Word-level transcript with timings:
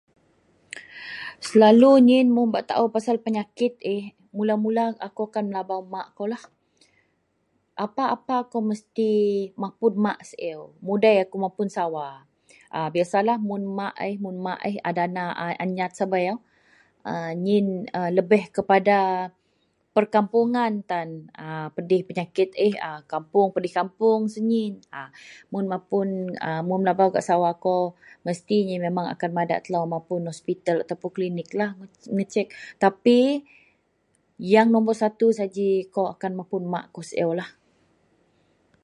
Selalu 1.47 1.91
niyin 2.07 2.27
mun 2.35 2.47
bak 2.53 2.65
tao 2.69 2.85
penyakit 3.25 3.73
ih. 3.95 4.05
Mula-mula 4.37 4.85
akou 5.07 5.25
akan 5.31 5.43
melabau 5.49 5.81
mak 5.93 6.07
kou 6.15 6.25
lah. 6.33 6.43
Apa-apa 7.85 8.33
akou 8.43 8.61
mesti 8.69 9.11
mapun 9.61 9.93
mak 10.05 10.19
siew 10.29 10.61
mak 10.69 10.73
mudei 10.85 11.17
mapun 11.43 11.67
sawa, 11.75 12.07
biasalah 12.95 13.37
mun 13.47 13.63
mak 13.79 13.93
ih 14.07 14.15
maklum 14.23 14.47
a 14.87 14.91
dana 14.97 15.25
a 15.43 15.63
nyat 15.75 15.91
sabaei 15.99 16.35
ien 17.51 17.67
lebih 18.17 18.43
kepada 18.55 18.97
pekampuongan 19.95 20.71
tan 20.89 21.09
pedeh 21.75 22.01
penyakit 22.07 22.49
ih 22.65 22.73
pedeh 23.55 23.73
kampoung 23.81 24.23
sau 24.31 24.39
nyin, 24.49 24.73
Mun 25.53 25.65
mapun 25.71 26.07
melabau 26.79 27.07
gak 27.15 27.25
sawa 27.29 27.51
kou, 27.63 27.83
mesti 28.25 28.57
niyen 28.63 28.87
madak 29.37 29.61
mapun 29.95 30.21
hospital 30.31 30.77
atau 30.87 31.09
klinik 31.15 31.49
lah 31.59 31.69
bak 31.79 31.89
mecek. 32.17 32.47
Tapi 32.83 33.19
yang 34.53 34.67
nobor 34.73 34.95
satu 35.01 35.27
saji 35.37 35.69
akou 35.91 36.05
akan 36.13 36.31
mapun 36.39 36.61
mak 36.73 36.85
kou 36.95 37.03
siew 37.11 37.31
lah. 37.39 37.49